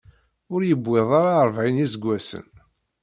Ur 0.53 0.61
yewwiḍ 0.69 1.09
ara 1.19 1.45
rebɛin 1.47 1.83
iseggasen. 1.85 2.47